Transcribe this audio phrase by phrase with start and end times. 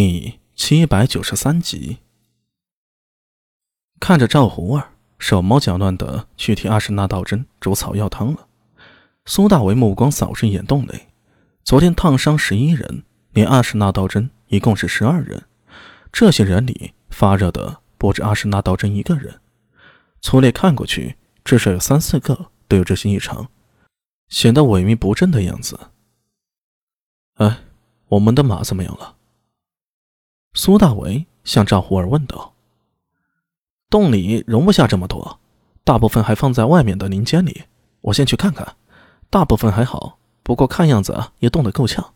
[0.00, 1.98] 第七百九十三集，
[3.98, 8.46] 看着赵胡儿手忙脚乱的去替阿什纳道真煮草药汤了，
[9.24, 11.08] 苏大为目光扫视一眼洞内，
[11.64, 15.42] 昨天烫伤十一人，连阿什纳道真一共是十二人，
[16.12, 19.40] 这些人里发热的不止阿什纳道真一个人，
[20.20, 23.48] 粗略看过去，至少有三四个都有这些异常，
[24.28, 25.90] 显得萎靡不振的样子。
[27.38, 27.64] 哎，
[28.10, 29.16] 我们的马怎么样了？
[30.54, 32.54] 苏大为向赵胡儿问道
[33.88, 35.38] ：“洞里容不下这么多，
[35.84, 37.64] 大部分还放在外面的林间里。
[38.00, 38.76] 我先去看看。
[39.30, 42.14] 大部分还好，不过看样子也冻得够呛。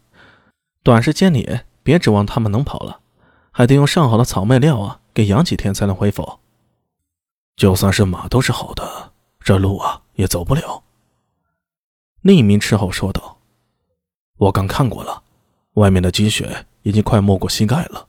[0.82, 3.00] 短时间里别指望他们能跑了，
[3.50, 6.38] 还得用上好的草麦料啊，给养几天才能恢复。
[7.54, 10.82] 就算是马都是好的，这路啊也走不了。”
[12.23, 13.38] 另一名斥候说道
[14.38, 15.23] ：“我刚看过了，
[15.74, 18.09] 外面的积雪已经快没过膝盖了。”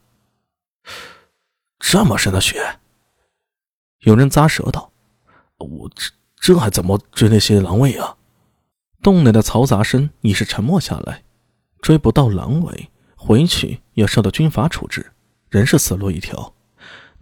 [1.86, 2.80] 这么深的雪，
[4.00, 4.92] 有人咂舌道
[5.60, 8.18] ：“我这这还怎么追那些狼尾啊？”
[9.04, 11.24] 洞内的嘈杂声已是沉默下来。
[11.82, 15.12] 追不到狼尾，回去要受到军法处置，
[15.50, 16.56] 人是死路一条。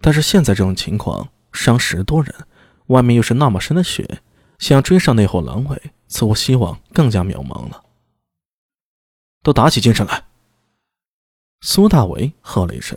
[0.00, 2.34] 但是现在这种情况，伤十多人，
[2.86, 4.22] 外面又是那么深的雪，
[4.58, 7.84] 想要追上那伙狼尾，似乎希望更加渺茫了。
[9.42, 10.24] 都打起精神来！
[11.60, 12.96] 苏大为喝了一声。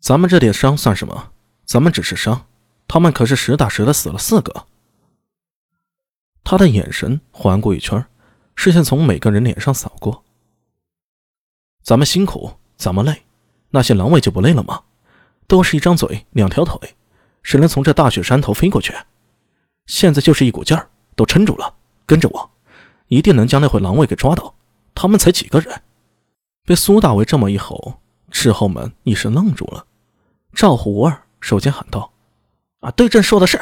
[0.00, 1.32] 咱们这点伤算什么？
[1.64, 2.46] 咱们只是伤，
[2.86, 4.66] 他们可是实打实的死了四个。
[6.44, 8.06] 他的眼神环顾一圈，
[8.54, 10.24] 视线从每个人脸上扫过。
[11.82, 13.22] 咱们辛苦，咱们累，
[13.70, 14.82] 那些狼卫就不累了吗？
[15.46, 16.96] 都是一张嘴，两条腿，
[17.42, 18.94] 谁能从这大雪山头飞过去？
[19.86, 21.74] 现在就是一股劲儿，都撑住了，
[22.06, 22.50] 跟着我，
[23.08, 24.54] 一定能将那伙狼卫给抓到。
[24.94, 25.82] 他们才几个人？
[26.64, 29.86] 被苏大为这么一吼，斥候们一时愣住了。
[30.52, 32.12] 赵胡儿首先喊道
[32.80, 33.60] ：“啊，对朕说的是。”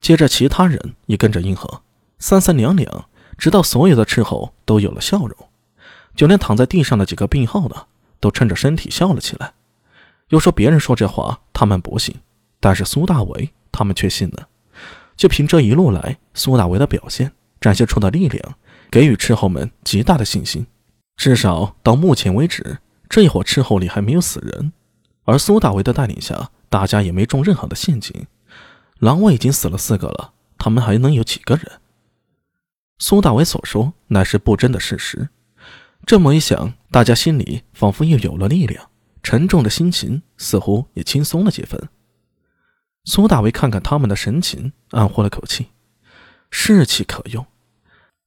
[0.00, 1.82] 接着其他人也跟着应和，
[2.18, 5.36] 三三两两，直到所有的斥候都有了笑容，
[6.16, 7.86] 就连躺在地上的几个病号呢，
[8.18, 9.54] 都趁着身体笑了起来。
[10.28, 12.16] 又说别人说这话他们不信，
[12.58, 14.48] 但是苏大为他们却信了。
[15.14, 18.54] 就凭这一路来苏大为的表现展现出的力量，
[18.90, 20.66] 给予斥候们极大的信心。
[21.16, 22.78] 至少到目前为止，
[23.12, 24.72] 这一伙斥候里还没有死人。
[25.24, 28.26] 而苏大为的带领下，大家也没中任何的陷阱。
[29.00, 31.80] 狼卫已经死了四个了，他们还能有几个人？
[32.98, 35.28] 苏大为所说乃是不争的事实。
[36.06, 38.88] 这么一想，大家心里仿佛又有了力量，
[39.22, 41.90] 沉重的心情似乎也轻松了几分。
[43.04, 45.66] 苏大为看看他们的神情，暗呼了口气：
[46.50, 47.44] 士气可用。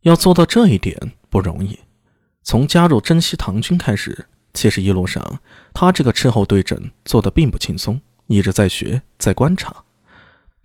[0.01, 1.79] 要做到这一点不容易。
[2.43, 4.27] 从加入珍稀唐军开始。
[4.55, 5.39] 其实一路上，
[5.73, 9.83] 他这个斥候对阵做的并不轻松，一直在学，在观察。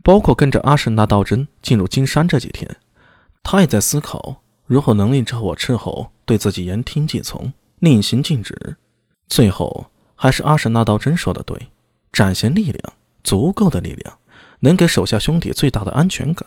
[0.02, 2.76] 包括跟着阿什纳道真进入金山这几天，
[3.42, 8.76] 他也在思考如何能令这伙斥候对自己言听计从，令行禁止。
[9.26, 11.68] 最后，还是阿什纳道真说的对：
[12.12, 14.18] 展现力量，足够的力量，
[14.60, 16.46] 能给手下兄弟最大的安全感。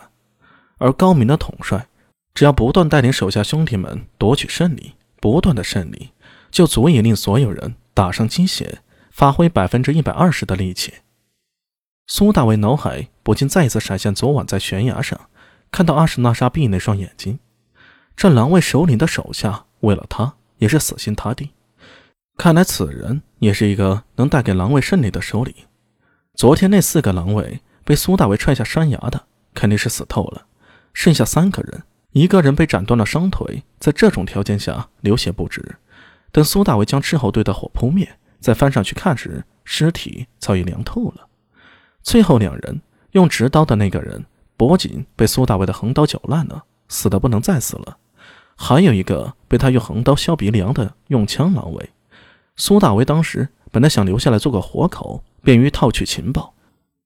[0.78, 1.88] 而高明的统帅，
[2.34, 6.10] 只要不断带领手下兄弟们夺取胜利，不断的胜利。
[6.54, 10.94] 就足以令所有人打上鸡血，发挥百分之一百二十的力气。
[12.06, 15.20] 苏大为脑海不禁再次闪现昨晚在悬崖上
[15.72, 17.40] 看到阿什纳沙碧那双眼睛。
[18.16, 21.50] 这狼卫首领的手下为了他也是死心塌地。
[22.38, 25.56] 看来此人也是一个能带给狼卫胜利的首领。
[26.36, 29.26] 昨天那四个狼卫被苏大为踹下山崖的
[29.56, 30.46] 肯定是死透了，
[30.94, 31.82] 剩下三个人，
[32.12, 35.78] 一个人被斩断了双腿，在这种条件下流血不止。
[36.34, 41.28] 等苏大为将斥候队的火扑灭，再翻上去看时，尸体早已凉透了。
[42.02, 44.26] 最后两人用直刀的那个人
[44.58, 47.98] 脖颈被苏大为的横刀绞烂了，死的不能再死了。
[48.56, 51.92] 还有一个被他用横刀削鼻梁的用枪狼尾。
[52.56, 56.56] 苏大为当时本来想留下来做个活口，便于套取情报，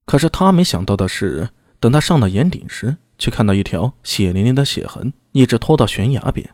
[0.06, 1.50] 可是他没想到的是，
[1.81, 6.50] 等他上到岩顶时，却看到一条血淋淋的血痕一直拖到悬崖边。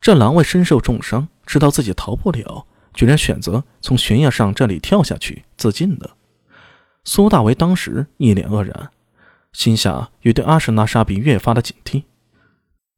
[0.00, 1.28] 这狼卫身受重伤。
[1.46, 6.16] 知道自己逃不了，居然选择从悬崖上这里跳下去自尽了。
[7.04, 8.90] 苏大为当时一脸愕然，
[9.52, 12.04] 心下也对阿什纳沙比越发的警惕。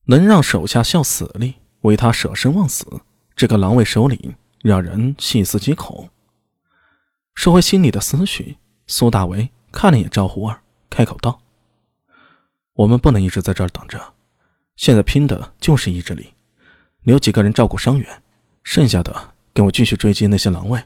[0.07, 2.87] 能让手下效死力，为他舍生忘死，
[3.35, 6.11] 这个狼卫首领让人细思极恐。
[7.35, 11.41] 收回心里的思绪，苏大为看了一眼赵胡儿，开口道
[12.75, 14.13] ：“我们不能一直在这儿等着，
[14.77, 16.35] 现在拼的就是意志力，
[17.03, 18.23] 留几个人照顾伤员。”
[18.65, 20.83] 剩下的跟我继续追击那些狼卫，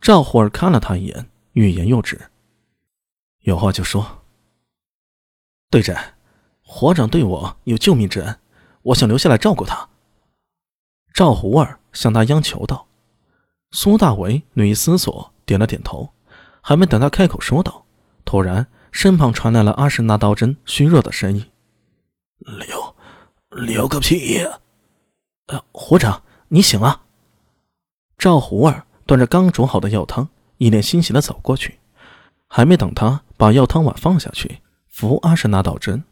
[0.00, 2.20] 赵虎儿看了他一眼，欲言又止。
[3.40, 4.24] 有话就说。
[5.70, 5.96] 队长，
[6.62, 8.38] 火长对我有救命之恩，
[8.82, 9.88] 我想留下来照顾他。
[11.14, 12.86] 赵虎儿向他央求道。
[13.70, 16.12] 苏大为略一思索，点了点头。
[16.60, 17.86] 还没等他开口说道，
[18.24, 21.48] 突然身旁传来了阿什纳道真虚弱的声音
[22.68, 22.96] ：“留，
[23.50, 24.44] 留个屁！”
[25.46, 27.02] 呃，火长，你醒了。
[28.16, 31.78] 赵虎儿端着刚煮好的药汤，一脸欣喜的走过去。
[32.46, 36.04] 还没等他把药汤碗放下去，扶阿什纳道真，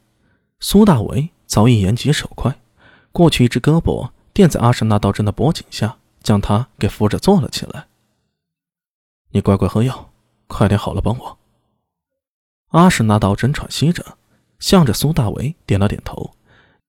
[0.60, 2.58] 苏大为早已眼疾手快，
[3.12, 7.86] 过去一只胳膊垫在阿什纳道真的脖颈下，将他给扶着坐了起来。
[9.30, 10.10] 你乖乖喝药。
[10.50, 11.38] 快点好了，帮我。
[12.68, 14.16] 阿什纳道真喘息着，
[14.58, 16.34] 向着苏大为点了点头，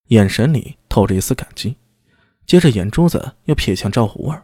[0.07, 1.75] 眼神里透着一丝感激，
[2.49, 4.43] 接着眼珠子又瞥向赵虎儿。